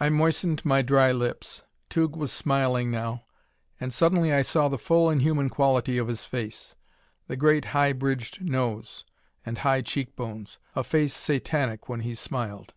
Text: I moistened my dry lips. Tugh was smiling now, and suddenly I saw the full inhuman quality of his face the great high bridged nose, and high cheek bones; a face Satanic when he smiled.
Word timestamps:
I 0.00 0.08
moistened 0.08 0.64
my 0.64 0.80
dry 0.80 1.12
lips. 1.12 1.64
Tugh 1.90 2.16
was 2.16 2.32
smiling 2.32 2.90
now, 2.90 3.24
and 3.78 3.92
suddenly 3.92 4.32
I 4.32 4.40
saw 4.40 4.68
the 4.68 4.78
full 4.78 5.10
inhuman 5.10 5.50
quality 5.50 5.98
of 5.98 6.08
his 6.08 6.24
face 6.24 6.74
the 7.26 7.36
great 7.36 7.66
high 7.76 7.92
bridged 7.92 8.40
nose, 8.42 9.04
and 9.44 9.58
high 9.58 9.82
cheek 9.82 10.16
bones; 10.16 10.56
a 10.74 10.82
face 10.82 11.12
Satanic 11.12 11.90
when 11.90 12.00
he 12.00 12.14
smiled. 12.14 12.72